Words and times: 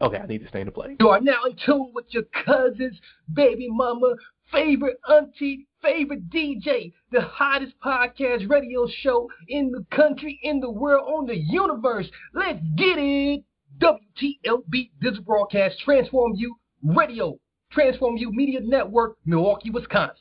Okay, 0.00 0.18
I 0.18 0.26
need 0.26 0.42
to 0.42 0.48
stay 0.48 0.60
in 0.60 0.66
the 0.66 0.72
play. 0.72 0.96
You 1.00 1.08
are 1.08 1.20
now 1.20 1.44
in 1.44 1.56
tune 1.64 1.92
with 1.94 2.06
your 2.10 2.24
cousins, 2.44 2.98
baby 3.32 3.68
mama, 3.70 4.14
favorite 4.52 4.98
auntie, 5.08 5.66
favorite 5.80 6.28
DJ, 6.30 6.92
the 7.12 7.20
hottest 7.22 7.74
podcast 7.84 8.48
radio 8.48 8.86
show 8.88 9.30
in 9.48 9.70
the 9.70 9.84
country, 9.94 10.40
in 10.42 10.60
the 10.60 10.70
world, 10.70 11.06
on 11.06 11.26
the 11.26 11.36
universe. 11.36 12.10
Let's 12.32 12.60
get 12.76 12.98
it. 12.98 13.44
WTLB 13.78 14.90
Digital 15.00 15.24
Broadcast 15.24 15.80
Transform 15.80 16.34
You 16.36 16.56
Radio, 16.82 17.38
Transform 17.72 18.16
You 18.16 18.30
Media 18.32 18.60
Network, 18.62 19.16
Milwaukee, 19.24 19.70
Wisconsin. 19.70 20.16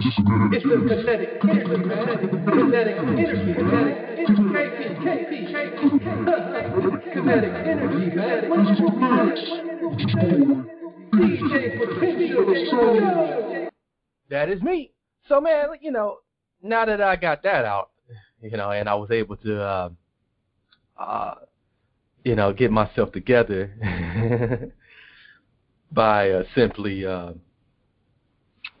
It's 0.00 0.14
Potential. 11.78 13.68
That 14.30 14.48
is 14.50 14.62
me. 14.62 14.92
So 15.28 15.40
man, 15.40 15.66
you 15.80 15.90
know, 15.90 16.18
now 16.62 16.84
that 16.84 17.00
I 17.00 17.16
got 17.16 17.42
that 17.42 17.64
out, 17.64 17.90
you 18.40 18.56
know, 18.56 18.70
and 18.70 18.88
I 18.88 18.94
was 18.94 19.10
able 19.10 19.36
to, 19.38 19.60
uh, 19.60 19.88
uh, 20.96 21.34
you 22.24 22.36
know, 22.36 22.52
get 22.52 22.70
myself 22.70 23.10
together 23.12 23.72
by 25.92 26.30
uh, 26.30 26.44
simply. 26.54 27.04
Uh, 27.04 27.32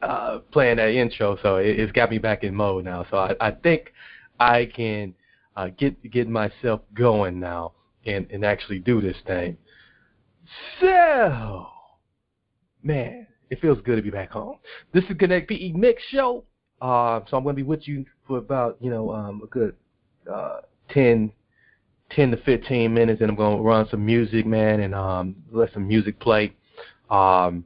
uh, 0.02 0.38
playing 0.52 0.76
that 0.76 0.90
intro, 0.90 1.38
so 1.42 1.56
it, 1.56 1.78
it's 1.78 1.92
got 1.92 2.10
me 2.10 2.18
back 2.18 2.44
in 2.44 2.54
mode 2.54 2.84
now. 2.84 3.06
So 3.10 3.16
I, 3.16 3.34
I 3.40 3.50
think 3.50 3.92
I 4.38 4.66
can 4.66 5.14
uh, 5.56 5.68
get 5.76 6.10
get 6.10 6.28
myself 6.28 6.80
going 6.94 7.40
now 7.40 7.72
and, 8.06 8.30
and 8.30 8.44
actually 8.44 8.78
do 8.78 9.00
this 9.00 9.16
thing. 9.26 9.56
So, 10.80 11.66
man, 12.82 13.26
it 13.50 13.60
feels 13.60 13.78
good 13.82 13.96
to 13.96 14.02
be 14.02 14.10
back 14.10 14.30
home. 14.30 14.58
This 14.92 15.04
is 15.04 15.16
Connect 15.18 15.48
PE 15.48 15.72
Mix 15.72 16.02
Show. 16.10 16.44
Uh, 16.80 17.20
so 17.28 17.36
I'm 17.36 17.42
going 17.42 17.56
to 17.56 17.62
be 17.62 17.66
with 17.66 17.88
you 17.88 18.06
for 18.26 18.38
about, 18.38 18.76
you 18.80 18.90
know, 18.90 19.12
um, 19.12 19.42
a 19.42 19.46
good 19.48 19.74
uh, 20.32 20.60
10, 20.90 21.32
10 22.10 22.30
to 22.30 22.36
15 22.36 22.94
minutes, 22.94 23.20
and 23.20 23.30
I'm 23.30 23.36
going 23.36 23.56
to 23.56 23.62
run 23.62 23.88
some 23.90 24.04
music, 24.06 24.46
man, 24.46 24.80
and 24.80 24.94
um, 24.94 25.36
let 25.50 25.72
some 25.72 25.88
music 25.88 26.20
play. 26.20 26.54
Um, 27.10 27.64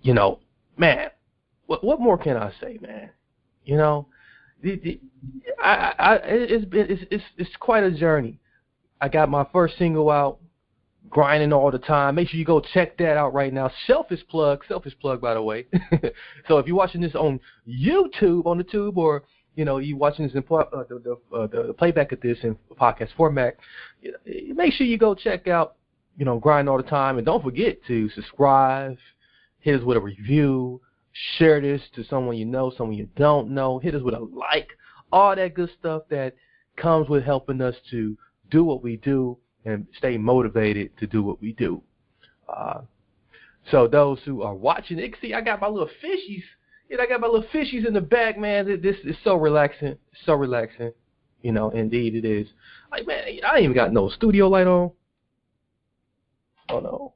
you 0.00 0.14
know, 0.14 0.40
man, 0.76 1.10
what 1.66 1.84
what 1.84 2.00
more 2.00 2.18
can 2.18 2.36
I 2.36 2.52
say, 2.60 2.78
man? 2.80 3.10
You 3.64 3.76
know, 3.76 4.08
the, 4.62 4.76
the, 4.76 5.00
I, 5.62 5.94
I, 5.98 6.14
it's 6.24 6.64
been 6.64 6.86
it's, 6.90 7.02
it's 7.10 7.24
it's 7.36 7.56
quite 7.58 7.84
a 7.84 7.90
journey. 7.90 8.40
I 9.00 9.08
got 9.08 9.28
my 9.28 9.46
first 9.52 9.78
single 9.78 10.10
out, 10.10 10.38
grinding 11.08 11.52
all 11.52 11.70
the 11.70 11.78
time. 11.78 12.14
Make 12.14 12.28
sure 12.28 12.38
you 12.38 12.44
go 12.44 12.60
check 12.60 12.96
that 12.98 13.16
out 13.16 13.34
right 13.34 13.52
now. 13.52 13.70
Selfish 13.86 14.20
plug, 14.28 14.62
selfish 14.66 14.94
plug, 15.00 15.20
by 15.20 15.34
the 15.34 15.42
way. 15.42 15.66
so 16.48 16.58
if 16.58 16.66
you're 16.66 16.76
watching 16.76 17.00
this 17.00 17.14
on 17.14 17.40
YouTube, 17.68 18.46
on 18.46 18.58
the 18.58 18.64
tube, 18.64 18.98
or 18.98 19.24
you 19.54 19.64
know 19.64 19.78
you 19.78 19.96
watching 19.96 20.26
this 20.26 20.34
in 20.34 20.44
uh, 20.50 20.64
the 20.88 21.18
the, 21.30 21.36
uh, 21.36 21.46
the 21.46 21.74
playback 21.74 22.12
of 22.12 22.20
this 22.20 22.38
in 22.42 22.56
podcast 22.80 23.10
format, 23.16 23.56
make 24.54 24.72
sure 24.72 24.86
you 24.86 24.98
go 24.98 25.14
check 25.14 25.48
out. 25.48 25.76
You 26.18 26.26
know, 26.26 26.38
grind 26.38 26.68
all 26.68 26.76
the 26.76 26.82
time, 26.82 27.16
and 27.16 27.24
don't 27.24 27.42
forget 27.42 27.78
to 27.86 28.10
subscribe 28.10 28.98
Hit 29.62 29.80
us 29.80 29.84
with 29.84 29.96
a 29.96 30.00
review. 30.00 30.80
Share 31.38 31.60
this 31.60 31.80
to 31.94 32.04
someone 32.04 32.36
you 32.36 32.44
know, 32.44 32.72
someone 32.76 32.96
you 32.96 33.08
don't 33.16 33.50
know. 33.50 33.78
Hit 33.78 33.94
us 33.94 34.02
with 34.02 34.14
a 34.14 34.18
like. 34.18 34.68
All 35.10 35.34
that 35.34 35.54
good 35.54 35.70
stuff 35.78 36.02
that 36.10 36.34
comes 36.76 37.08
with 37.08 37.24
helping 37.24 37.60
us 37.60 37.74
to 37.90 38.16
do 38.50 38.64
what 38.64 38.82
we 38.82 38.96
do 38.96 39.38
and 39.64 39.86
stay 39.96 40.18
motivated 40.18 40.96
to 40.98 41.06
do 41.06 41.22
what 41.22 41.40
we 41.40 41.52
do. 41.52 41.82
Uh, 42.48 42.80
so 43.70 43.86
those 43.86 44.18
who 44.24 44.42
are 44.42 44.54
watching 44.54 44.98
it, 44.98 45.14
see, 45.20 45.34
I 45.34 45.40
got 45.40 45.60
my 45.60 45.68
little 45.68 45.90
fishies. 46.02 46.42
Know, 46.90 46.98
I 47.02 47.06
got 47.06 47.20
my 47.20 47.26
little 47.26 47.48
fishies 47.54 47.86
in 47.86 47.94
the 47.94 48.00
back, 48.00 48.38
man. 48.38 48.66
This 48.82 48.96
is 49.04 49.16
so 49.24 49.36
relaxing, 49.36 49.96
so 50.26 50.34
relaxing. 50.34 50.92
You 51.42 51.52
know, 51.52 51.70
indeed 51.70 52.14
it 52.14 52.24
is. 52.24 52.48
Like, 52.90 53.06
man, 53.06 53.24
I 53.46 53.56
ain't 53.56 53.64
even 53.64 53.74
got 53.74 53.92
no 53.92 54.08
studio 54.10 54.48
light 54.48 54.66
on. 54.66 54.92
Oh 56.68 56.80
no. 56.80 57.14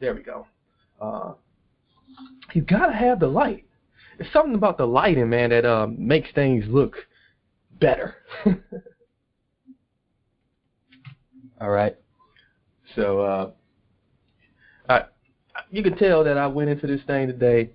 There 0.00 0.14
we 0.14 0.22
go. 0.22 0.46
Uh, 1.00 1.32
you 2.52 2.62
gotta 2.62 2.92
have 2.92 3.20
the 3.20 3.26
light. 3.26 3.64
It's 4.18 4.32
something 4.32 4.54
about 4.54 4.78
the 4.78 4.86
lighting, 4.86 5.28
man, 5.28 5.50
that 5.50 5.64
uh, 5.64 5.86
makes 5.96 6.28
things 6.34 6.64
look 6.68 6.94
better. 7.80 8.16
All 11.60 11.70
right. 11.70 11.96
So 12.94 13.20
uh, 13.20 13.50
I, 14.88 15.04
you 15.70 15.82
can 15.82 15.96
tell 15.96 16.24
that 16.24 16.38
I 16.38 16.46
went 16.46 16.70
into 16.70 16.86
this 16.86 17.00
thing 17.06 17.26
today, 17.26 17.70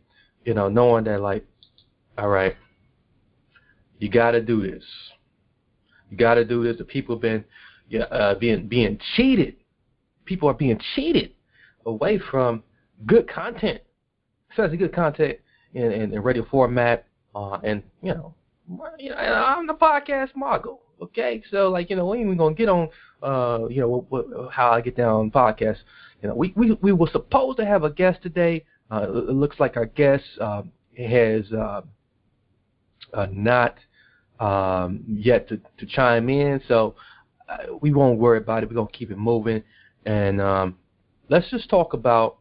you 0.45 0.53
know, 0.53 0.69
knowing 0.69 1.03
that 1.05 1.21
like, 1.21 1.45
all 2.17 2.29
right, 2.29 2.55
you 3.99 4.09
got 4.09 4.31
to 4.31 4.41
do 4.41 4.61
this. 4.61 4.83
You 6.09 6.17
got 6.17 6.35
to 6.35 6.45
do 6.45 6.63
this. 6.63 6.77
The 6.77 6.83
people 6.83 7.15
have 7.15 7.21
been 7.21 7.43
yeah, 7.89 8.03
uh, 8.03 8.35
being 8.35 8.67
being 8.67 8.99
cheated. 9.15 9.55
People 10.25 10.49
are 10.49 10.53
being 10.53 10.79
cheated 10.95 11.33
away 11.85 12.19
from 12.19 12.63
good 13.05 13.27
content, 13.27 13.81
especially 14.51 14.77
good 14.77 14.93
content 14.93 15.37
in, 15.73 15.91
in, 15.91 16.13
in 16.13 16.23
radio 16.23 16.45
format, 16.49 17.05
uh, 17.35 17.59
and 17.63 17.83
you 18.01 18.13
know, 18.13 18.33
you 18.97 19.09
know, 19.09 19.15
I'm 19.15 19.67
the 19.67 19.73
podcast 19.73 20.35
mogul. 20.35 20.81
Okay, 21.01 21.43
so 21.51 21.69
like 21.69 21.89
you 21.89 21.95
know, 21.95 22.05
we 22.07 22.19
ain't 22.19 22.27
even 22.27 22.37
gonna 22.37 22.55
get 22.55 22.69
on, 22.69 22.87
uh, 23.21 23.67
you 23.67 23.81
know, 23.81 23.89
what, 23.89 24.11
what, 24.11 24.51
how 24.51 24.71
I 24.71 24.81
get 24.81 24.95
down 24.95 25.31
podcast. 25.31 25.77
You 26.21 26.29
know, 26.29 26.35
we 26.35 26.53
we 26.55 26.73
we 26.81 26.91
were 26.91 27.09
supposed 27.11 27.57
to 27.57 27.65
have 27.65 27.83
a 27.83 27.89
guest 27.89 28.21
today. 28.21 28.63
Uh, 28.91 29.07
it 29.09 29.33
looks 29.33 29.59
like 29.59 29.75
our 29.75 29.87
guest 29.87 30.23
uh, 30.39 30.61
has 30.97 31.51
uh, 31.51 31.81
uh, 33.13 33.27
not 33.31 33.75
um, 34.39 35.03
yet 35.07 35.49
to, 35.49 35.59
to 35.77 35.85
chime 35.85 36.29
in, 36.29 36.61
so 36.67 36.95
uh, 37.49 37.75
we 37.81 37.91
won't 37.91 38.19
worry 38.19 38.37
about 38.37 38.63
it. 38.63 38.69
We're 38.69 38.75
gonna 38.75 38.87
keep 38.91 39.11
it 39.11 39.17
moving, 39.17 39.63
and 40.05 40.39
um, 40.39 40.77
let's 41.33 41.49
just 41.49 41.67
talk 41.67 41.93
about 41.93 42.37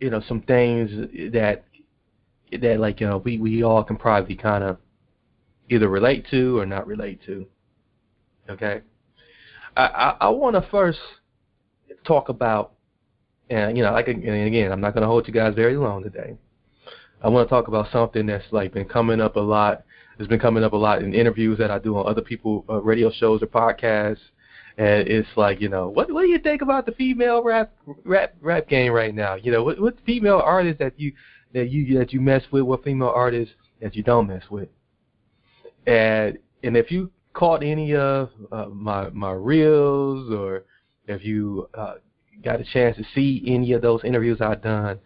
you 0.00 0.10
know 0.10 0.20
some 0.26 0.42
things 0.42 0.90
that 1.32 1.64
that 2.60 2.80
like 2.80 3.00
you 3.00 3.06
know 3.06 3.18
we 3.18 3.38
we 3.38 3.62
all 3.62 3.84
can 3.84 3.96
probably 3.96 4.34
kind 4.34 4.64
of 4.64 4.78
either 5.68 5.88
relate 5.88 6.26
to 6.28 6.58
or 6.58 6.66
not 6.66 6.88
relate 6.88 7.20
to. 7.26 7.46
Okay, 8.48 8.80
I 9.76 9.82
I, 9.82 10.16
I 10.22 10.28
want 10.30 10.56
to 10.56 10.68
first 10.72 10.98
talk 12.04 12.30
about 12.30 12.72
and 13.48 13.76
you 13.76 13.84
know 13.84 13.92
like 13.92 14.08
and 14.08 14.24
again 14.24 14.72
I'm 14.72 14.80
not 14.80 14.94
going 14.94 15.02
to 15.02 15.08
hold 15.08 15.28
you 15.28 15.32
guys 15.32 15.54
very 15.54 15.76
long 15.76 16.02
today. 16.02 16.36
I 17.22 17.28
want 17.28 17.48
to 17.48 17.50
talk 17.50 17.68
about 17.68 17.92
something 17.92 18.26
that's 18.26 18.50
like 18.50 18.74
been 18.74 18.88
coming 18.88 19.20
up 19.20 19.36
a 19.36 19.40
lot. 19.40 19.84
It's 20.18 20.26
been 20.28 20.40
coming 20.40 20.64
up 20.64 20.72
a 20.72 20.76
lot 20.76 21.00
in 21.00 21.14
interviews 21.14 21.58
that 21.58 21.70
I 21.70 21.78
do 21.78 21.96
on 21.96 22.08
other 22.08 22.22
people 22.22 22.64
uh, 22.68 22.82
radio 22.82 23.12
shows 23.12 23.40
or 23.40 23.46
podcasts 23.46 24.18
and 24.78 25.08
it's 25.08 25.28
like 25.36 25.60
you 25.60 25.68
know 25.68 25.88
what 25.88 26.10
what 26.10 26.22
do 26.22 26.28
you 26.28 26.38
think 26.38 26.62
about 26.62 26.86
the 26.86 26.92
female 26.92 27.42
rap 27.42 27.72
rap 28.04 28.34
rap 28.40 28.68
game 28.68 28.92
right 28.92 29.14
now? 29.14 29.34
You 29.34 29.52
know 29.52 29.62
what 29.62 29.80
what 29.80 29.96
female 30.06 30.40
artists 30.44 30.78
that 30.78 30.98
you 30.98 31.12
that 31.52 31.70
you 31.70 31.98
that 31.98 32.12
you 32.12 32.20
mess 32.20 32.42
with, 32.50 32.62
what 32.62 32.84
female 32.84 33.12
artists 33.14 33.54
that 33.80 33.94
you 33.94 34.02
don't 34.02 34.26
mess 34.26 34.44
with, 34.50 34.68
and 35.86 36.38
and 36.62 36.76
if 36.76 36.90
you 36.90 37.10
caught 37.32 37.62
any 37.62 37.94
of 37.94 38.30
uh, 38.52 38.66
my 38.66 39.08
my 39.10 39.32
reels 39.32 40.32
or 40.32 40.64
if 41.06 41.24
you 41.24 41.68
uh, 41.74 41.94
got 42.42 42.60
a 42.60 42.64
chance 42.64 42.96
to 42.96 43.04
see 43.14 43.42
any 43.46 43.72
of 43.72 43.82
those 43.82 44.02
interviews 44.04 44.40
I've 44.40 44.62
done, 44.62 44.98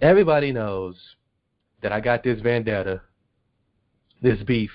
everybody 0.00 0.52
knows 0.52 0.96
that 1.82 1.92
I 1.92 2.00
got 2.00 2.22
this 2.22 2.40
vendetta, 2.40 3.02
this 4.22 4.42
beef 4.42 4.70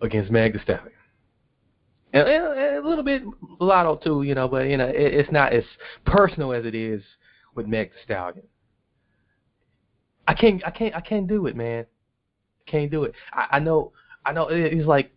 against 0.00 0.30
Meg 0.30 0.54
Thee 0.54 0.60
Stallion. 0.62 0.90
A 2.14 2.80
little 2.84 3.04
bit 3.04 3.22
Latto 3.60 4.02
too, 4.02 4.22
you 4.22 4.34
know. 4.34 4.48
But 4.48 4.68
you 4.68 4.76
know, 4.76 4.88
it, 4.88 5.14
it's 5.14 5.32
not 5.32 5.52
as 5.52 5.64
personal 6.04 6.52
as 6.52 6.66
it 6.66 6.74
is 6.74 7.02
with 7.54 7.66
Meg 7.66 7.90
The 7.92 7.98
Stallion. 8.04 8.46
I 10.26 10.34
can't, 10.34 10.62
I 10.66 10.70
can't, 10.70 10.94
I 10.94 11.00
can't 11.00 11.26
do 11.26 11.46
it, 11.46 11.56
man. 11.56 11.86
Can't 12.66 12.90
do 12.90 13.04
it. 13.04 13.14
I, 13.32 13.56
I 13.56 13.58
know, 13.58 13.92
I 14.24 14.32
know. 14.32 14.48
It's 14.48 14.86
like, 14.86 15.10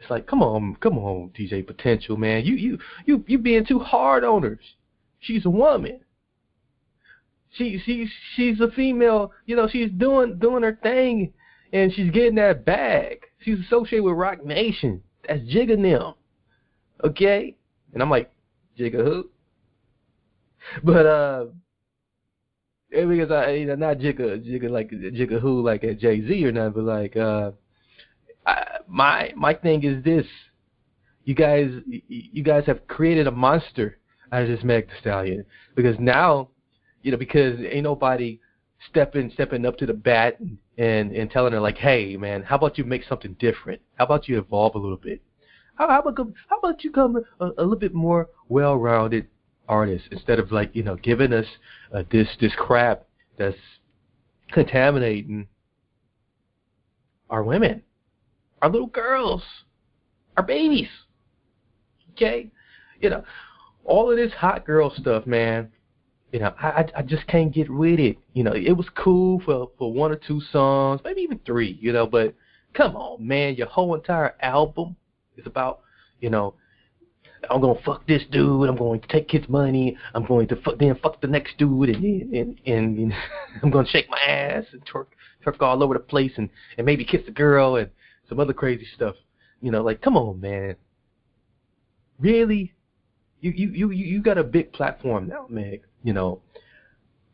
it's 0.00 0.10
like, 0.10 0.26
come 0.26 0.42
on, 0.42 0.76
come 0.80 0.98
on, 0.98 1.30
DJ 1.38 1.66
Potential, 1.66 2.16
man. 2.16 2.44
You, 2.44 2.54
you, 2.54 2.78
you, 3.04 3.24
you 3.26 3.38
being 3.38 3.64
too 3.64 3.78
hard 3.78 4.24
on 4.24 4.42
her. 4.42 4.58
She's 5.20 5.44
a 5.44 5.50
woman. 5.50 6.00
She, 7.50 7.80
she, 7.84 8.08
she's 8.34 8.60
a 8.60 8.70
female. 8.70 9.32
You 9.46 9.56
know, 9.56 9.68
she's 9.68 9.90
doing, 9.90 10.38
doing 10.38 10.62
her 10.62 10.78
thing, 10.82 11.32
and 11.72 11.92
she's 11.92 12.10
getting 12.10 12.36
that 12.36 12.64
bag. 12.64 13.20
She's 13.40 13.58
associated 13.60 14.04
with 14.04 14.14
Roc 14.14 14.44
Nation. 14.44 15.02
That's 15.28 15.40
Jigga 15.40 15.80
them. 15.80 16.14
Okay? 17.04 17.54
And 17.92 18.02
I'm 18.02 18.10
like, 18.10 18.30
Jigga 18.78 19.04
who? 19.04 19.30
But 20.82 21.06
uh 21.06 21.46
because 22.90 23.30
I 23.30 23.50
you 23.52 23.66
know 23.66 23.74
not 23.74 23.98
Jigga 23.98 24.44
Jigga 24.44 24.70
like 24.70 24.90
Jigga 24.90 25.40
who 25.40 25.62
like 25.62 25.84
at 25.84 25.98
Jay 25.98 26.26
Z 26.26 26.44
or 26.44 26.52
not, 26.52 26.74
but 26.74 26.84
like 26.84 27.16
uh 27.16 27.52
I, 28.46 28.78
my 28.86 29.32
my 29.36 29.54
thing 29.54 29.84
is 29.84 30.02
this. 30.02 30.26
You 31.24 31.34
guys 31.34 31.70
you 31.86 32.42
guys 32.42 32.64
have 32.66 32.86
created 32.88 33.26
a 33.26 33.30
monster 33.30 33.98
out 34.32 34.42
of 34.42 34.48
this 34.48 34.64
Meg 34.64 34.88
Thee 34.88 34.94
Stallion. 35.00 35.44
Because 35.74 35.96
now, 35.98 36.48
you 37.02 37.10
know, 37.10 37.18
because 37.18 37.58
ain't 37.60 37.84
nobody 37.84 38.40
stepping 38.90 39.30
stepping 39.32 39.66
up 39.66 39.76
to 39.78 39.86
the 39.86 39.94
bat 39.94 40.38
and 40.40 41.12
and 41.12 41.30
telling 41.30 41.52
her 41.52 41.60
like, 41.60 41.78
hey 41.78 42.16
man, 42.16 42.42
how 42.42 42.56
about 42.56 42.78
you 42.78 42.84
make 42.84 43.04
something 43.04 43.34
different? 43.38 43.80
How 43.96 44.04
about 44.04 44.28
you 44.28 44.38
evolve 44.38 44.74
a 44.74 44.78
little 44.78 44.96
bit? 44.96 45.20
How, 45.74 45.88
how 45.88 46.00
about 46.00 46.28
how 46.48 46.58
about 46.58 46.84
you 46.84 46.90
come 46.90 47.16
a, 47.40 47.44
a 47.44 47.62
little 47.62 47.76
bit 47.76 47.94
more 47.94 48.28
well-rounded 48.48 49.26
artist 49.68 50.04
instead 50.10 50.38
of 50.38 50.50
like 50.50 50.74
you 50.74 50.82
know 50.82 50.96
giving 50.96 51.32
us 51.32 51.46
uh, 51.92 52.02
this 52.10 52.28
this 52.40 52.52
crap 52.56 53.04
that's 53.36 53.56
contaminating 54.52 55.46
our 57.30 57.42
women, 57.42 57.82
our 58.62 58.70
little 58.70 58.86
girls, 58.86 59.42
our 60.36 60.42
babies. 60.42 60.88
Okay, 62.12 62.50
you 63.00 63.10
know, 63.10 63.22
all 63.84 64.10
of 64.10 64.16
this 64.16 64.32
hot 64.32 64.64
girl 64.66 64.92
stuff, 64.96 65.26
man 65.26 65.70
you 66.32 66.40
know, 66.40 66.54
I 66.60 66.86
I 66.96 67.02
just 67.02 67.26
can't 67.26 67.52
get 67.52 67.70
with 67.70 67.98
it. 67.98 68.18
You 68.34 68.44
know, 68.44 68.52
it 68.52 68.72
was 68.72 68.86
cool 68.94 69.40
for 69.40 69.70
for 69.78 69.92
one 69.92 70.12
or 70.12 70.16
two 70.16 70.40
songs, 70.52 71.00
maybe 71.04 71.22
even 71.22 71.40
three. 71.46 71.78
You 71.80 71.92
know, 71.92 72.06
but 72.06 72.34
come 72.74 72.96
on, 72.96 73.26
man, 73.26 73.54
your 73.54 73.66
whole 73.66 73.94
entire 73.94 74.34
album 74.40 74.96
is 75.36 75.46
about, 75.46 75.80
you 76.20 76.30
know, 76.30 76.54
I'm 77.50 77.60
gonna 77.60 77.80
fuck 77.84 78.06
this 78.06 78.22
dude. 78.30 78.68
I'm 78.68 78.76
going 78.76 79.00
to 79.00 79.08
take 79.08 79.30
his 79.30 79.48
money. 79.48 79.96
I'm 80.14 80.26
going 80.26 80.48
to 80.48 80.56
fuck 80.56 80.78
then 80.78 80.96
fuck 81.02 81.20
the 81.20 81.28
next 81.28 81.56
dude, 81.56 81.88
and 81.88 82.34
and 82.34 82.60
and, 82.66 82.98
and 82.98 83.14
I'm 83.62 83.70
gonna 83.70 83.88
shake 83.88 84.10
my 84.10 84.20
ass 84.20 84.64
and 84.72 84.84
twerk 84.84 85.06
twerk 85.44 85.62
all 85.62 85.82
over 85.82 85.94
the 85.94 86.00
place, 86.00 86.32
and 86.36 86.50
and 86.76 86.84
maybe 86.84 87.04
kiss 87.04 87.22
a 87.26 87.30
girl 87.30 87.76
and 87.76 87.90
some 88.28 88.40
other 88.40 88.52
crazy 88.52 88.86
stuff. 88.94 89.14
You 89.62 89.70
know, 89.70 89.82
like 89.82 90.02
come 90.02 90.16
on, 90.16 90.40
man. 90.40 90.76
Really, 92.18 92.74
you 93.40 93.50
you 93.50 93.90
you 93.90 93.90
you 93.90 94.22
got 94.22 94.38
a 94.38 94.44
big 94.44 94.72
platform 94.72 95.28
now, 95.28 95.46
Meg 95.48 95.82
you 96.02 96.12
know, 96.12 96.40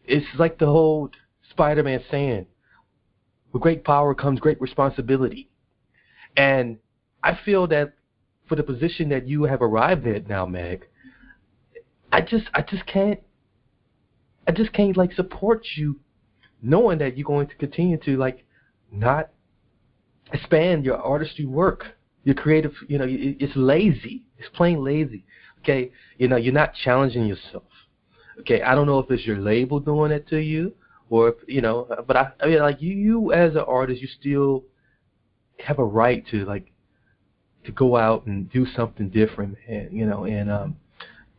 it's 0.05 0.27
like 0.39 0.59
the 0.59 0.67
whole 0.67 1.11
Spider-Man 1.51 2.03
saying, 2.11 2.47
with 3.53 3.63
great 3.63 3.85
power 3.85 4.15
comes 4.15 4.41
great 4.41 4.61
responsibility. 4.61 5.49
And 6.37 6.79
I 7.23 7.39
feel 7.45 7.67
that 7.69 7.95
for 8.49 8.57
the 8.57 8.63
position 8.63 9.09
that 9.11 9.29
you 9.29 9.45
have 9.45 9.63
arrived 9.63 10.07
at 10.07 10.29
now, 10.29 10.47
Meg, 10.47 10.89
I 12.13 12.21
just 12.21 12.47
I 12.55 12.63
just 12.63 12.87
can't 12.87 13.21
I 14.47 14.53
just 14.53 14.73
can't 14.73 14.97
like 14.97 15.13
support 15.13 15.65
you 15.77 16.01
knowing 16.63 16.99
that 16.99 17.17
you're 17.17 17.27
going 17.27 17.47
to 17.47 17.55
continue 17.55 17.99
to 17.99 18.17
like 18.17 18.45
not 18.91 19.31
expand 20.33 20.85
your 20.85 20.97
artistry 20.97 21.47
work. 21.47 21.87
Your 22.25 22.35
creative, 22.35 22.73
you 22.89 22.97
know, 22.97 23.05
it's 23.07 23.55
lazy. 23.55 24.23
It's 24.39 24.49
plain 24.55 24.83
lazy. 24.83 25.27
Okay, 25.65 25.91
you 26.19 26.29
know, 26.29 26.37
you're 26.37 26.53
not 26.53 26.75
challenging 26.75 27.25
yourself. 27.25 27.65
Okay, 28.41 28.61
I 28.61 28.75
don't 28.75 28.87
know 28.87 28.99
if 28.99 29.11
it's 29.11 29.25
your 29.25 29.39
label 29.39 29.81
doing 29.81 30.13
it 30.13 30.29
to 30.29 30.37
you, 30.37 30.75
or 31.09 31.31
if 31.31 31.37
you 31.47 31.63
know, 31.63 31.89
but 32.07 32.17
I, 32.19 32.33
I 32.41 32.47
mean, 32.47 32.59
like 32.59 32.83
you, 32.83 32.95
you 32.95 33.33
as 33.33 33.53
an 33.53 33.65
artist, 33.67 34.03
you 34.03 34.09
still 34.09 34.65
have 35.59 35.79
a 35.79 35.85
right 35.85 36.23
to 36.33 36.45
like 36.45 36.71
to 37.65 37.73
go 37.73 37.97
out 37.97 38.27
and 38.27 38.51
do 38.53 38.67
something 38.77 39.09
different, 39.09 39.57
and 39.67 39.91
you 39.91 40.05
know, 40.05 40.25
and 40.25 40.51
um, 40.51 40.77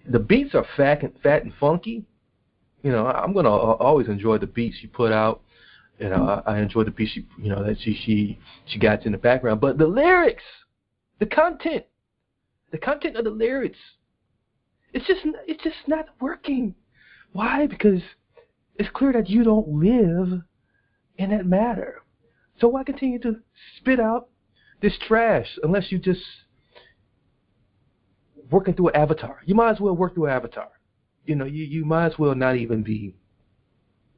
the 0.10 0.18
beats 0.18 0.56
are 0.56 0.66
fat 0.76 1.04
and 1.04 1.14
fat 1.22 1.44
and 1.44 1.54
funky. 1.60 2.04
You 2.82 2.92
know, 2.92 3.06
I'm 3.06 3.32
gonna 3.32 3.52
always 3.52 4.08
enjoy 4.08 4.40
the 4.40 4.48
beats 4.48 4.78
you 4.82 4.90
put 4.90 5.12
out. 5.12 5.42
You 6.00 6.10
know, 6.10 6.42
I, 6.48 6.56
I 6.56 6.60
enjoy 6.62 6.84
the 6.84 6.92
beats 6.92 7.16
you, 7.16 7.26
you 7.40 7.50
know 7.50 7.64
that 7.64 7.78
she 7.80 7.94
she 7.94 8.40
she 8.66 8.80
got 8.80 9.06
in 9.06 9.12
the 9.12 9.20
background, 9.20 9.62
but 9.62 9.78
the 9.78 9.86
lyrics, 9.86 10.44
the 11.20 11.28
content, 11.28 11.86
the 12.72 12.80
content 12.80 13.18
of 13.18 13.24
the 13.24 13.30
lyrics, 13.30 13.78
it's 14.96 15.06
just 15.06 15.20
it's 15.46 15.62
just 15.62 15.88
not 15.88 16.06
working. 16.22 16.74
Why? 17.34 17.68
Because 17.68 18.02
it's 18.78 18.90
clear 18.94 19.12
that 19.12 19.30
you 19.30 19.44
don't 19.44 19.68
live 19.68 20.42
in 21.18 21.30
that 21.32 21.46
matter. 21.46 22.02
So 22.62 22.70
why 22.70 22.86
continue 22.86 23.20
to 23.20 23.42
spit 23.78 24.00
out 24.00 24.30
this 24.82 24.94
trash 25.06 25.60
unless 25.62 25.92
you 25.92 26.00
just 26.00 26.22
working 28.50 28.74
through 28.74 28.90
an 28.90 28.96
avatar? 28.96 29.42
You 29.46 29.54
might 29.54 29.72
as 29.72 29.82
well 29.82 29.94
work 29.94 30.16
through 30.16 30.28
an 30.28 30.32
avatar. 30.32 30.70
You 31.26 31.36
know, 31.36 31.46
you, 31.46 31.66
you 31.66 31.84
might 31.84 32.06
as 32.06 32.18
well 32.18 32.34
not 32.34 32.56
even 32.56 32.82
be, 32.82 33.16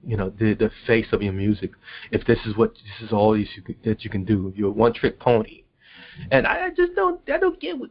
you 0.06 0.16
know, 0.16 0.30
the 0.30 0.54
the 0.54 0.70
face 0.86 1.08
of 1.12 1.24
your 1.24 1.34
music. 1.34 1.72
If 2.12 2.28
this 2.28 2.40
is 2.46 2.56
what 2.56 2.76
this 2.76 3.08
is 3.08 3.12
all 3.12 3.36
you 3.36 3.48
that 3.84 4.04
you 4.04 4.12
can 4.12 4.26
do, 4.26 4.54
you're 4.56 4.70
a 4.70 4.72
one 4.72 4.94
trick 4.94 5.20
pony. 5.20 5.64
And 6.30 6.46
I 6.46 6.70
just 6.70 6.94
don't 6.94 7.20
I 7.28 7.40
don't 7.40 7.60
get 7.60 7.80
with 7.80 7.90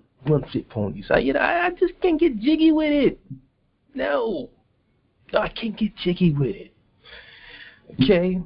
trick 0.50 0.68
ponies. 0.68 1.06
I 1.10 1.18
you 1.18 1.32
know 1.32 1.40
I, 1.40 1.66
I 1.66 1.70
just 1.70 2.00
can't 2.00 2.20
get 2.20 2.38
jiggy 2.38 2.72
with 2.72 2.92
it. 2.92 3.18
No. 3.94 4.50
I 5.34 5.48
can't 5.48 5.76
get 5.76 5.96
jiggy 5.96 6.32
with 6.32 6.54
it. 6.54 6.72
Okay? 7.94 8.40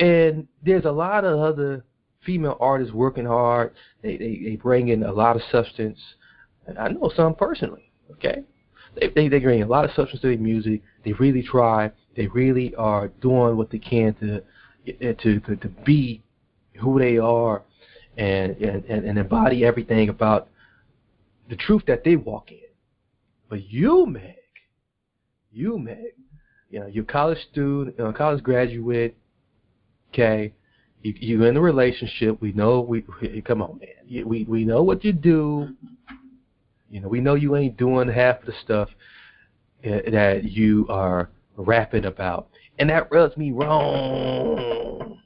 And 0.00 0.48
there's 0.64 0.84
a 0.84 0.90
lot 0.90 1.24
of 1.24 1.38
other 1.38 1.84
female 2.24 2.56
artists 2.60 2.92
working 2.92 3.26
hard. 3.26 3.72
They, 4.02 4.16
they, 4.16 4.40
they 4.44 4.56
bring 4.56 4.88
in 4.88 5.02
a 5.02 5.12
lot 5.12 5.36
of 5.36 5.42
substance. 5.52 5.98
I 6.78 6.88
know 6.88 7.12
some 7.14 7.34
personally, 7.34 7.92
okay? 8.12 8.42
They, 8.98 9.08
they, 9.08 9.28
they 9.28 9.38
bring 9.38 9.62
a 9.62 9.66
lot 9.66 9.84
of 9.84 9.90
substance 9.94 10.22
to 10.22 10.28
their 10.28 10.38
music. 10.38 10.82
They 11.04 11.12
really 11.12 11.42
try. 11.42 11.92
They 12.16 12.26
really 12.28 12.74
are 12.76 13.08
doing 13.08 13.56
what 13.56 13.70
they 13.70 13.78
can 13.78 14.14
to 14.14 14.42
eh, 14.86 15.12
to 15.12 15.40
to, 15.40 15.56
to 15.56 15.68
be 15.84 16.22
who 16.80 16.98
they 16.98 17.18
are 17.18 17.62
and, 18.16 18.56
and, 18.56 18.84
and 18.84 19.18
embody 19.18 19.64
everything 19.64 20.08
about 20.08 20.48
the 21.48 21.56
truth 21.56 21.82
that 21.86 22.04
they 22.04 22.16
walk 22.16 22.50
in. 22.50 22.58
But 23.48 23.70
you, 23.70 24.06
Meg, 24.06 24.36
you, 25.52 25.78
Meg, 25.78 26.14
you 26.70 26.80
know, 26.80 26.86
you're 26.86 27.04
a 27.04 27.06
college 27.06 27.38
student, 27.52 27.96
you 27.98 28.04
know, 28.04 28.12
college 28.12 28.42
graduate, 28.42 29.16
okay, 30.12 30.52
you, 31.02 31.14
you're 31.18 31.46
in 31.46 31.56
a 31.56 31.60
relationship. 31.60 32.40
We 32.40 32.52
know, 32.52 32.80
we, 32.80 33.04
come 33.46 33.62
on, 33.62 33.78
man. 33.78 34.26
We, 34.26 34.44
we 34.44 34.64
know 34.64 34.82
what 34.82 35.04
you 35.04 35.12
do. 35.12 35.68
You 36.90 37.00
know, 37.00 37.08
we 37.08 37.20
know 37.20 37.34
you 37.34 37.56
ain't 37.56 37.76
doing 37.76 38.08
half 38.08 38.42
the 38.44 38.52
stuff 38.62 38.88
uh, 39.84 40.10
that 40.10 40.44
you 40.44 40.86
are 40.88 41.30
rapping 41.56 42.06
about. 42.06 42.48
And 42.78 42.90
that 42.90 43.10
rubs 43.10 43.36
me 43.36 43.52
wrong. 43.52 45.20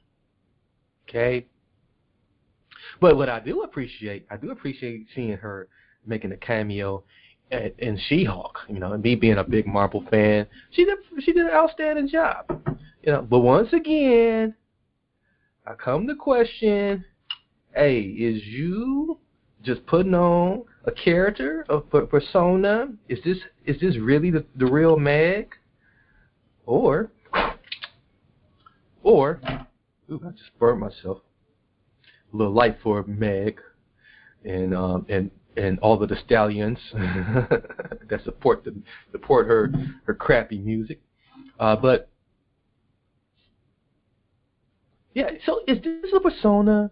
Okay? 1.07 1.45
But 3.01 3.17
what 3.17 3.29
I 3.29 3.39
do 3.39 3.61
appreciate, 3.61 4.27
I 4.29 4.37
do 4.37 4.51
appreciate 4.51 5.07
seeing 5.15 5.37
her 5.37 5.67
making 6.05 6.31
a 6.31 6.37
cameo 6.37 7.03
in 7.51 7.99
She-Hulk, 8.07 8.59
you 8.67 8.79
know, 8.79 8.93
and 8.93 9.03
me 9.03 9.15
being 9.15 9.37
a 9.37 9.43
big 9.43 9.65
Marvel 9.65 10.03
fan, 10.09 10.45
she 10.71 10.85
did 10.85 10.97
she 11.23 11.33
did 11.33 11.45
an 11.45 11.51
outstanding 11.51 12.07
job, 12.07 12.45
you 13.03 13.11
know. 13.11 13.21
But 13.21 13.39
once 13.39 13.73
again, 13.73 14.53
I 15.65 15.73
come 15.73 16.07
to 16.07 16.15
question, 16.15 17.03
hey, 17.73 18.01
is 18.01 18.43
you 18.45 19.17
just 19.63 19.85
putting 19.87 20.13
on 20.13 20.63
a 20.85 20.91
character, 20.91 21.65
a 21.69 21.79
persona? 21.81 22.89
Is 23.07 23.19
this 23.25 23.37
is 23.65 23.79
this 23.81 23.97
really 23.97 24.29
the 24.31 24.45
the 24.55 24.65
real 24.65 24.97
Meg, 24.97 25.55
or 26.65 27.11
or 29.01 29.41
ooh, 30.11 30.21
I 30.25 30.29
just 30.31 30.57
burned 30.59 30.81
myself. 30.81 31.21
A 32.31 32.37
little 32.37 32.53
light 32.53 32.77
for 32.83 33.03
Meg, 33.03 33.59
and 34.45 34.75
um 34.75 35.05
and 35.09 35.31
and 35.57 35.79
all 35.79 36.01
of 36.01 36.09
the 36.09 36.17
stallions 36.25 36.77
that 36.93 38.21
support 38.23 38.63
the 38.63 38.75
support 39.11 39.47
her 39.47 39.71
her 40.05 40.13
crappy 40.13 40.59
music. 40.59 41.01
Uh, 41.59 41.75
but 41.75 42.09
yeah, 45.13 45.31
so 45.45 45.61
is 45.67 45.81
this 45.83 46.11
a 46.15 46.19
persona 46.19 46.91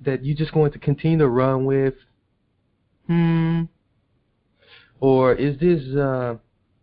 that 0.00 0.24
you're 0.24 0.36
just 0.36 0.52
going 0.52 0.72
to 0.72 0.78
continue 0.78 1.18
to 1.18 1.28
run 1.28 1.64
with? 1.64 1.94
hmm, 3.08 3.62
or 5.00 5.34
is 5.34 5.58
this 5.58 5.82
uh, 5.96 6.36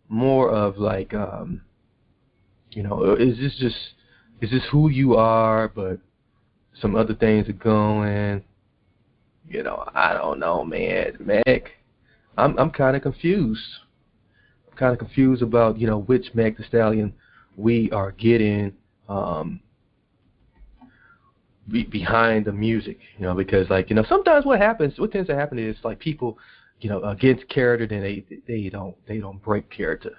more 0.09 0.49
of 0.49 0.77
like, 0.77 1.13
um, 1.13 1.61
you 2.71 2.83
know, 2.83 3.15
is 3.17 3.37
this 3.37 3.55
just 3.57 3.77
is 4.41 4.51
this 4.51 4.63
who 4.71 4.89
you 4.89 5.15
are, 5.15 5.69
but 5.69 5.99
some 6.81 6.95
other 6.95 7.13
things 7.13 7.47
are 7.47 7.53
going? 7.53 8.43
You 9.47 9.63
know, 9.63 9.87
I 9.93 10.13
don't 10.13 10.39
know, 10.39 10.63
man. 10.63 11.17
Mac, 11.19 11.71
I'm 12.37 12.57
I'm 12.57 12.71
kind 12.71 12.95
of 12.95 13.01
confused. 13.01 13.61
I'm 14.71 14.77
kind 14.77 14.93
of 14.93 14.99
confused 14.99 15.41
about 15.41 15.77
you 15.77 15.87
know 15.87 15.99
which 15.99 16.33
Mac 16.33 16.57
the 16.57 16.63
Stallion 16.63 17.13
we 17.55 17.91
are 17.91 18.11
getting 18.11 18.73
um, 19.07 19.61
be, 21.67 21.83
behind 21.83 22.45
the 22.45 22.51
music. 22.51 22.97
You 23.17 23.25
know, 23.25 23.35
because 23.35 23.69
like 23.69 23.89
you 23.89 23.95
know 23.95 24.05
sometimes 24.07 24.45
what 24.45 24.59
happens, 24.59 24.97
what 24.97 25.11
tends 25.11 25.27
to 25.29 25.35
happen 25.35 25.59
is 25.59 25.77
like 25.83 25.99
people, 25.99 26.37
you 26.79 26.89
know, 26.89 27.03
against 27.03 27.47
character, 27.47 27.87
then 27.87 28.01
they 28.01 28.25
they 28.47 28.69
don't 28.69 28.95
they 29.07 29.19
don't 29.19 29.41
break 29.43 29.69
character. 29.69 30.17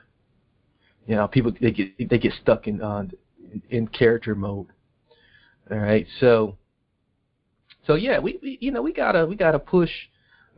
You 1.07 1.17
know, 1.17 1.29
people 1.29 1.53
they 1.61 1.73
get 1.73 2.09
they 2.11 2.19
get 2.19 2.33
stuck 2.43 2.69
in 2.69 2.81
uh, 2.81 3.07
in, 3.53 3.63
in 3.71 3.89
character 3.89 4.35
mode. 4.35 4.69
All 5.69 5.79
right, 5.79 6.07
so 6.21 6.57
so 7.87 7.95
yeah, 7.95 8.19
we, 8.19 8.39
we 8.43 8.59
you 8.61 8.73
know 8.73 8.83
we 8.83 8.93
gotta 8.93 9.27
we 9.27 9.37
gotta 9.37 9.59
push 9.59 9.91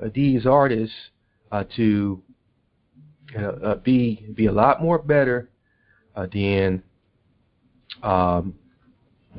uh, 0.02 0.08
these 0.14 0.46
artists 0.46 0.94
uh, 1.52 1.64
to 1.76 2.22
uh, 3.38 3.74
be 3.76 4.26
be 4.34 4.46
a 4.46 4.52
lot 4.52 4.82
more 4.82 4.98
better 4.98 5.50
uh, 6.16 6.26
than 6.32 6.82
um, 8.02 8.54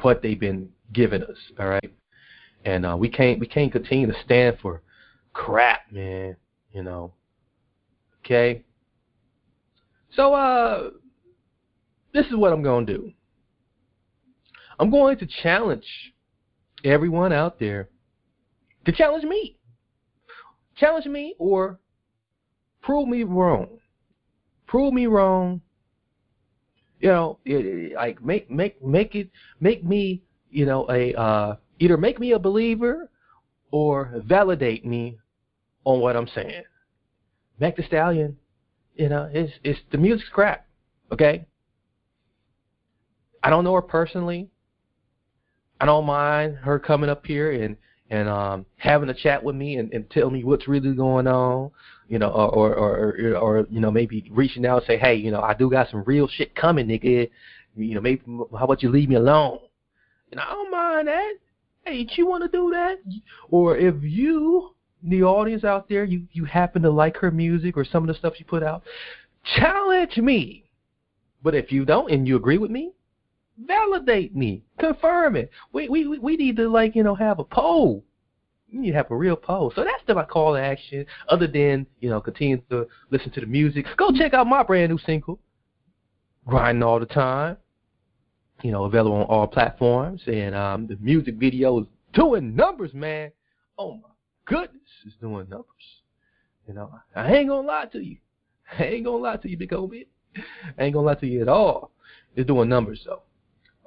what 0.01 0.21
they've 0.21 0.39
been 0.39 0.69
giving 0.93 1.23
us. 1.23 1.37
All 1.59 1.67
right, 1.67 1.93
and 2.63 2.85
uh, 2.85 2.95
we 2.97 3.09
can't 3.09 3.39
we 3.39 3.47
can't 3.47 3.71
continue 3.71 4.07
to 4.07 4.15
stand 4.23 4.57
for 4.61 4.81
crap, 5.33 5.91
man. 5.91 6.35
You 6.71 6.83
know. 6.83 7.13
Okay. 8.23 8.63
So 10.15 10.33
uh, 10.33 10.89
this 12.13 12.27
is 12.27 12.35
what 12.35 12.53
I'm 12.53 12.61
gonna 12.61 12.85
do. 12.85 13.11
I'm 14.79 14.91
going 14.91 15.17
to 15.17 15.27
challenge 15.41 15.85
everyone 16.83 17.33
out 17.33 17.59
there 17.59 17.89
to 18.85 18.91
challenge 18.91 19.23
me. 19.23 19.57
Challenge 20.77 21.05
me 21.05 21.35
or 21.37 21.79
prove 22.81 23.07
me 23.07 23.23
wrong. 23.23 23.79
Prove 24.67 24.93
me 24.93 25.07
wrong. 25.07 25.61
You 26.99 27.09
know, 27.09 27.39
it, 27.45 27.65
it, 27.65 27.95
like 27.95 28.23
make 28.23 28.49
make 28.51 28.83
make 28.83 29.15
it 29.15 29.29
make 29.59 29.83
me, 29.83 30.21
you 30.49 30.65
know, 30.65 30.89
a 30.89 31.13
uh, 31.13 31.55
either 31.79 31.97
make 31.97 32.19
me 32.19 32.33
a 32.33 32.39
believer 32.39 33.09
or 33.71 34.21
validate 34.25 34.85
me 34.85 35.17
on 35.85 35.99
what 35.99 36.15
I'm 36.15 36.27
saying. 36.27 36.63
Meg 37.59 37.75
the 37.75 37.83
Stallion, 37.83 38.37
you 38.95 39.09
know, 39.09 39.29
it's 39.31 39.53
it's 39.63 39.79
the 39.91 39.97
music's 39.97 40.29
crap. 40.29 40.65
Okay. 41.11 41.45
I 43.41 43.49
don't 43.49 43.63
know 43.63 43.73
her 43.73 43.81
personally. 43.81 44.49
I 45.79 45.85
don't 45.85 46.05
mind 46.05 46.57
her 46.57 46.79
coming 46.79 47.09
up 47.09 47.25
here 47.25 47.51
and 47.51 47.77
and 48.09 48.27
um 48.27 48.65
having 48.77 49.09
a 49.09 49.13
chat 49.13 49.43
with 49.43 49.55
me 49.55 49.77
and, 49.77 49.91
and 49.93 50.09
tell 50.09 50.29
me 50.29 50.43
what's 50.43 50.67
really 50.67 50.93
going 50.93 51.27
on, 51.27 51.71
you 52.07 52.19
know, 52.19 52.29
or 52.29 52.73
or, 52.73 52.97
or 52.97 53.37
or 53.37 53.67
you 53.69 53.79
know 53.79 53.91
maybe 53.91 54.29
reaching 54.31 54.65
out 54.65 54.77
and 54.77 54.87
say, 54.87 54.97
hey, 54.97 55.15
you 55.15 55.31
know, 55.31 55.41
I 55.41 55.53
do 55.53 55.69
got 55.69 55.89
some 55.89 56.03
real 56.05 56.27
shit 56.27 56.55
coming, 56.55 56.87
nigga. 56.87 57.29
You 57.75 57.95
know, 57.95 58.01
maybe 58.01 58.21
how 58.27 58.65
about 58.65 58.83
you 58.83 58.89
leave 58.89 59.09
me 59.09 59.15
alone? 59.15 59.59
And 60.31 60.39
I 60.39 60.49
don't 60.49 60.71
mind 60.71 61.07
that. 61.07 61.33
Hey, 61.85 62.07
you 62.15 62.27
want 62.27 62.43
to 62.43 62.49
do 62.49 62.71
that? 62.71 62.97
Or 63.49 63.77
if 63.77 63.95
you, 64.01 64.75
the 65.01 65.23
audience 65.23 65.63
out 65.63 65.87
there, 65.87 66.03
you 66.03 66.23
you 66.33 66.45
happen 66.45 66.81
to 66.81 66.89
like 66.91 67.15
her 67.17 67.31
music 67.31 67.77
or 67.77 67.85
some 67.85 68.03
of 68.03 68.07
the 68.07 68.15
stuff 68.15 68.33
she 68.35 68.43
put 68.43 68.63
out, 68.63 68.83
challenge 69.55 70.17
me. 70.17 70.65
But 71.41 71.55
if 71.55 71.71
you 71.71 71.85
don't 71.85 72.11
and 72.11 72.27
you 72.27 72.35
agree 72.35 72.57
with 72.57 72.69
me, 72.69 72.91
validate 73.65 74.35
me, 74.35 74.63
confirm 74.79 75.35
it. 75.35 75.49
We 75.73 75.89
we 75.89 76.07
we 76.17 76.35
need 76.37 76.55
to 76.57 76.69
like 76.69 76.95
you 76.95 77.03
know 77.03 77.15
have 77.15 77.39
a 77.39 77.43
poll. 77.43 78.03
You 78.71 78.93
have 78.93 79.09
a 79.09 79.15
real 79.15 79.35
poll. 79.35 79.71
So 79.75 79.83
that's 79.83 80.03
the 80.05 80.13
my 80.13 80.25
call 80.25 80.53
to 80.53 80.61
action. 80.61 81.05
Other 81.27 81.47
than 81.47 81.87
you 81.99 82.09
know 82.09 82.21
continue 82.21 82.61
to 82.69 82.87
listen 83.09 83.31
to 83.31 83.41
the 83.41 83.47
music, 83.47 83.85
go 83.97 84.11
check 84.11 84.33
out 84.33 84.47
my 84.47 84.63
brand 84.63 84.91
new 84.91 84.99
single, 84.99 85.39
grinding 86.45 86.83
all 86.83 86.99
the 86.99 87.05
time. 87.05 87.57
You 88.61 88.71
know, 88.71 88.83
available 88.83 89.15
on 89.15 89.23
all 89.23 89.47
platforms, 89.47 90.21
and 90.27 90.53
um, 90.53 90.87
the 90.87 90.97
music 90.99 91.35
video 91.35 91.79
is 91.79 91.87
doing 92.13 92.55
numbers, 92.55 92.93
man. 92.93 93.31
Oh 93.77 93.93
my 93.93 94.09
goodness, 94.45 94.81
it's 95.05 95.15
doing 95.21 95.47
numbers. 95.49 95.65
You 96.67 96.73
know, 96.73 96.91
I 97.15 97.33
ain't 97.33 97.47
gonna 97.47 97.65
lie 97.65 97.85
to 97.93 97.99
you. 97.99 98.17
I 98.79 98.83
ain't 98.83 99.05
gonna 99.05 99.17
lie 99.17 99.37
to 99.37 99.49
you, 99.49 99.57
big 99.57 99.73
old. 99.73 99.93
I 100.77 100.83
ain't 100.83 100.93
gonna 100.93 101.07
lie 101.07 101.15
to 101.15 101.27
you 101.27 101.41
at 101.41 101.47
all. 101.47 101.91
It's 102.35 102.45
doing 102.45 102.69
numbers 102.69 103.01
though. 103.05 103.23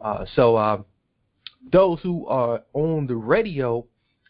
Uh, 0.03 0.25
so 0.35 0.57
uh, 0.57 0.83
those 1.71 2.01
who 2.03 2.27
are 2.27 2.63
on 2.75 3.07
the 3.07 3.15
radio 3.17 3.87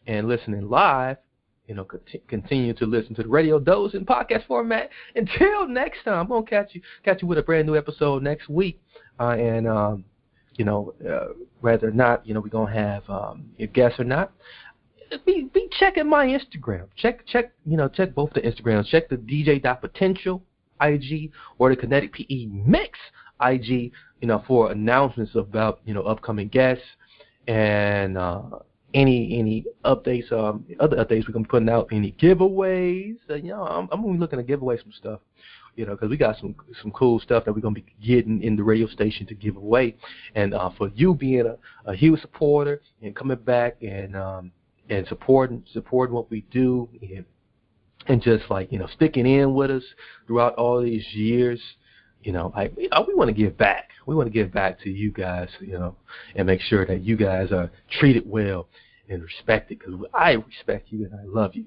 and 0.06 0.28
listening 0.28 0.68
live, 0.68 1.16
you 1.66 1.74
know, 1.74 1.84
cont- 1.84 2.28
continue 2.28 2.74
to 2.74 2.86
listen 2.86 3.14
to 3.14 3.22
the 3.22 3.28
radio. 3.28 3.58
Those 3.58 3.94
in 3.94 4.04
podcast 4.04 4.46
format. 4.46 4.90
Until 5.16 5.66
next 5.68 6.04
time, 6.04 6.14
I'm 6.20 6.28
gonna 6.28 6.44
catch 6.44 6.74
you 6.74 6.82
catch 7.04 7.22
you 7.22 7.28
with 7.28 7.38
a 7.38 7.42
brand 7.42 7.66
new 7.66 7.76
episode 7.76 8.22
next 8.22 8.48
week. 8.48 8.80
Uh, 9.18 9.30
and 9.30 9.66
um, 9.66 10.04
you 10.56 10.64
know, 10.64 10.94
uh, 11.08 11.32
whether 11.60 11.88
or 11.88 11.92
not 11.92 12.26
you 12.26 12.34
know 12.34 12.40
we're 12.40 12.48
gonna 12.48 12.72
have 12.72 13.08
um, 13.08 13.46
a 13.58 13.66
guest 13.66 13.98
or 13.98 14.04
not, 14.04 14.32
be 15.24 15.48
be 15.52 15.68
checking 15.78 16.08
my 16.08 16.26
Instagram. 16.26 16.88
Check 16.96 17.26
check 17.26 17.52
you 17.64 17.76
know 17.76 17.88
check 17.88 18.14
both 18.14 18.32
the 18.34 18.40
Instagrams. 18.40 18.86
Check 18.86 19.08
the 19.08 19.16
DJ 19.16 19.62
Potential 19.80 20.42
IG 20.80 21.30
or 21.58 21.70
the 21.70 21.76
Kinetic 21.76 22.12
PE 22.12 22.46
Mix 22.46 22.98
IG, 23.40 23.92
you 24.22 24.28
know, 24.28 24.42
for 24.46 24.70
announcements 24.70 25.34
about 25.34 25.80
you 25.84 25.92
know 25.92 26.02
upcoming 26.02 26.46
guests 26.46 26.84
and 27.48 28.16
uh, 28.16 28.40
any 28.94 29.36
any 29.36 29.64
updates, 29.84 30.32
um, 30.32 30.64
other 30.78 30.96
updates 30.96 31.26
we're 31.26 31.32
gonna 31.32 31.44
be 31.44 31.50
putting 31.50 31.68
out, 31.68 31.88
any 31.90 32.12
giveaways. 32.12 33.16
Uh, 33.28 33.34
you 33.34 33.50
know, 33.50 33.64
I'm, 33.64 33.88
I'm 33.90 34.00
gonna 34.00 34.14
be 34.14 34.20
looking 34.20 34.38
to 34.38 34.44
give 34.44 34.62
away 34.62 34.78
some 34.78 34.92
stuff, 34.92 35.18
you 35.74 35.84
know, 35.84 35.92
because 35.92 36.08
we 36.08 36.16
got 36.16 36.38
some 36.38 36.54
some 36.80 36.92
cool 36.92 37.18
stuff 37.18 37.44
that 37.44 37.52
we're 37.52 37.60
gonna 37.60 37.74
be 37.74 37.84
getting 38.00 38.40
in 38.44 38.54
the 38.54 38.62
radio 38.62 38.86
station 38.86 39.26
to 39.26 39.34
give 39.34 39.56
away. 39.56 39.96
And 40.36 40.54
uh, 40.54 40.70
for 40.78 40.88
you 40.94 41.14
being 41.14 41.44
a, 41.44 41.90
a 41.90 41.96
huge 41.96 42.20
supporter 42.20 42.80
and 43.02 43.16
coming 43.16 43.38
back 43.38 43.82
and 43.82 44.14
um, 44.14 44.52
and 44.88 45.04
supporting 45.08 45.64
supporting 45.72 46.14
what 46.14 46.30
we 46.30 46.42
do 46.52 46.88
and 47.02 47.24
and 48.06 48.22
just 48.22 48.44
like 48.50 48.70
you 48.70 48.78
know 48.78 48.86
sticking 48.94 49.26
in 49.26 49.52
with 49.52 49.72
us 49.72 49.84
throughout 50.28 50.54
all 50.54 50.80
these 50.80 51.12
years 51.12 51.60
you 52.22 52.32
know, 52.32 52.52
like 52.54 52.72
you 52.76 52.88
know, 52.88 53.04
we 53.06 53.12
oh, 53.12 53.16
want 53.16 53.28
to 53.28 53.34
give 53.34 53.56
back. 53.56 53.90
We 54.06 54.14
want 54.14 54.26
to 54.26 54.32
give 54.32 54.52
back 54.52 54.80
to 54.80 54.90
you 54.90 55.12
guys, 55.12 55.48
you 55.60 55.78
know, 55.78 55.96
and 56.34 56.46
make 56.46 56.60
sure 56.60 56.84
that 56.86 57.02
you 57.02 57.16
guys 57.16 57.52
are 57.52 57.70
treated 57.98 58.28
well 58.28 58.68
and 59.08 59.22
respected 59.22 59.78
because 59.78 59.94
I 60.14 60.32
respect 60.32 60.90
you 60.90 61.04
and 61.04 61.14
I 61.14 61.24
love 61.24 61.54
you. 61.54 61.64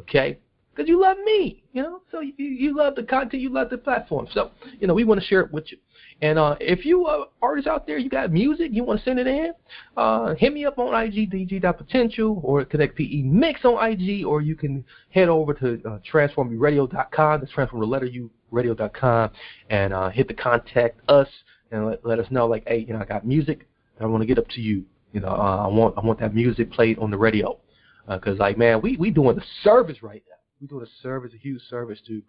Okay? 0.00 0.38
Because 0.78 0.88
you 0.88 1.00
love 1.00 1.16
me, 1.24 1.64
you 1.72 1.82
know. 1.82 2.02
So 2.12 2.20
you, 2.20 2.34
you 2.36 2.76
love 2.76 2.94
the 2.94 3.02
content, 3.02 3.42
you 3.42 3.52
love 3.52 3.68
the 3.68 3.78
platform. 3.78 4.28
So 4.32 4.52
you 4.78 4.86
know, 4.86 4.94
we 4.94 5.02
want 5.02 5.20
to 5.20 5.26
share 5.26 5.40
it 5.40 5.52
with 5.52 5.72
you. 5.72 5.78
And 6.22 6.38
uh, 6.38 6.54
if 6.60 6.86
you 6.86 7.04
are 7.06 7.26
artists 7.42 7.66
out 7.66 7.84
there, 7.84 7.98
you 7.98 8.08
got 8.08 8.30
music, 8.30 8.70
you 8.72 8.84
want 8.84 9.00
to 9.00 9.04
send 9.04 9.18
it 9.18 9.26
in, 9.26 9.54
uh, 9.96 10.36
hit 10.36 10.52
me 10.52 10.64
up 10.66 10.78
on 10.78 10.94
IG, 10.94 11.32
DG.potential, 11.32 12.40
or 12.44 12.64
Connect 12.64 12.94
PE 12.94 13.22
Mix 13.22 13.64
on 13.64 13.90
IG, 13.90 14.24
or 14.24 14.40
you 14.40 14.54
can 14.54 14.84
head 15.10 15.28
over 15.28 15.52
to 15.54 15.82
uh, 15.84 15.98
transformuradio.com. 16.12 17.40
That's 17.40 17.52
transform 17.52 17.80
the 17.80 17.86
letter 17.86 18.06
U 18.06 18.30
radio.com 18.52 19.30
and 19.70 19.92
uh, 19.92 20.10
hit 20.10 20.28
the 20.28 20.34
contact 20.34 21.00
us 21.08 21.28
and 21.72 21.88
let, 21.88 22.06
let 22.06 22.20
us 22.20 22.26
know 22.30 22.46
like, 22.46 22.62
hey, 22.68 22.84
you 22.86 22.94
know, 22.94 23.00
I 23.00 23.04
got 23.04 23.26
music. 23.26 23.66
I 24.00 24.06
want 24.06 24.22
to 24.22 24.26
get 24.26 24.38
up 24.38 24.46
to 24.50 24.60
you. 24.60 24.84
You 25.12 25.20
know, 25.22 25.28
uh, 25.30 25.64
I 25.64 25.66
want 25.66 25.98
I 25.98 26.06
want 26.06 26.20
that 26.20 26.36
music 26.36 26.70
played 26.70 27.00
on 27.00 27.10
the 27.10 27.18
radio 27.18 27.58
because 28.06 28.38
uh, 28.38 28.44
like 28.44 28.56
man, 28.56 28.80
we 28.80 28.96
we 28.96 29.10
doing 29.10 29.36
a 29.36 29.42
service 29.64 30.04
right 30.04 30.22
now. 30.28 30.37
We 30.60 30.66
doing 30.66 30.84
a 30.84 31.02
service, 31.02 31.32
a 31.34 31.38
huge 31.38 31.62
service 31.68 32.00
to 32.06 32.22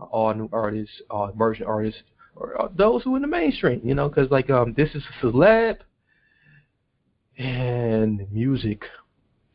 uh, 0.00 0.04
all 0.06 0.34
new 0.34 0.48
artists, 0.52 1.00
all 1.08 1.28
emerging 1.28 1.66
artists, 1.66 2.00
or 2.34 2.60
uh, 2.60 2.68
those 2.76 3.02
who 3.02 3.14
are 3.14 3.16
in 3.16 3.22
the 3.22 3.28
mainstream. 3.28 3.80
You 3.84 3.94
know, 3.94 4.08
because 4.08 4.30
like 4.30 4.50
um, 4.50 4.74
this 4.76 4.90
is 4.94 5.02
a 5.22 5.26
celeb 5.26 5.78
and 7.38 8.30
music 8.32 8.82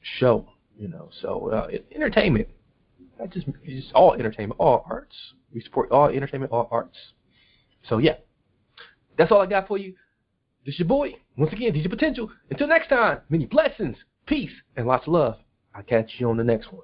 show. 0.02 0.48
You 0.78 0.88
know, 0.88 1.10
so 1.22 1.50
uh, 1.50 1.68
entertainment. 1.94 2.48
I 3.22 3.28
just 3.28 3.48
it's 3.64 3.92
all 3.94 4.14
entertainment, 4.14 4.60
all 4.60 4.86
arts. 4.90 5.16
We 5.54 5.62
support 5.62 5.92
all 5.92 6.08
entertainment, 6.08 6.52
all 6.52 6.68
arts. 6.72 6.98
So 7.88 7.98
yeah, 7.98 8.16
that's 9.18 9.32
all 9.32 9.42
I 9.42 9.46
got 9.46 9.68
for 9.68 9.78
you. 9.78 9.96
This 10.66 10.80
your 10.80 10.88
boy 10.88 11.16
once 11.38 11.52
again, 11.54 11.74
DJ 11.74 11.90
Potential. 11.90 12.30
Until 12.50 12.68
next 12.68 12.88
time, 12.88 13.20
many 13.30 13.46
blessings, 13.46 13.98
peace, 14.26 14.52
and 14.76 14.88
lots 14.88 15.08
of 15.08 15.14
love. 15.14 15.38
I'll 15.74 15.84
catch 15.84 16.12
you 16.18 16.30
on 16.30 16.38
the 16.38 16.44
next 16.44 16.72
one. 16.72 16.84